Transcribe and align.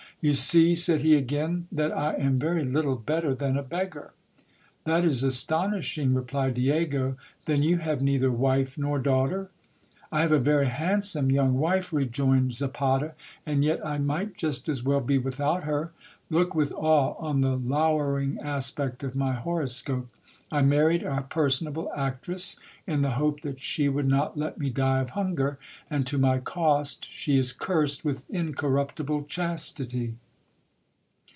You 0.23 0.35
see, 0.35 0.75
said 0.75 1.01
he 1.01 1.15
again, 1.15 1.67
that 1.71 1.91
I 1.91 2.13
am 2.13 2.37
very 2.37 2.63
little 2.63 2.95
better 2.95 3.33
than 3.33 3.57
a 3.57 3.63
beggar. 3.63 4.13
That 4.83 5.03
is 5.03 5.23
astonishing, 5.23 6.13
replied 6.13 6.53
Diego: 6.53 7.17
then 7.45 7.63
you 7.63 7.77
have 7.79 8.03
neither 8.03 8.29
wife 8.31 8.77
nor 8.77 8.99
daughter? 8.99 9.49
I 10.11 10.21
have 10.21 10.31
a 10.31 10.37
very 10.37 10.67
handsome 10.67 11.31
young 11.31 11.55
wife, 11.57 11.91
rejoined 11.91 12.53
Zapata, 12.53 13.15
and 13.47 13.63
yet 13.63 13.83
I 13.83 13.97
might 13.97 14.37
just 14.37 14.69
as 14.69 14.83
well 14.83 15.01
be 15.01 15.17
without 15.17 15.63
her. 15.63 15.91
Look 16.29 16.53
with 16.53 16.71
awe 16.71 17.15
on 17.15 17.41
the 17.41 17.55
lowering 17.55 18.37
aspect 18.41 19.03
of 19.03 19.15
my 19.15 19.33
horoscope. 19.33 20.07
I 20.53 20.61
married 20.61 21.01
a 21.01 21.21
personable 21.21 21.89
actress, 21.95 22.57
in 22.85 23.03
the 23.03 23.11
hope 23.11 23.39
that 23.39 23.61
she 23.61 23.87
would 23.87 24.07
not 24.07 24.37
let 24.37 24.57
me 24.57 24.69
die 24.69 24.99
of 24.99 25.11
hunger; 25.11 25.57
and, 25.89 26.05
to 26.07 26.17
my 26.17 26.39
cost, 26.39 27.09
she 27.09 27.37
is 27.37 27.53
cursed 27.53 28.03
with 28.03 28.29
incorruptible 28.29 29.23
chastity. 29.23 30.15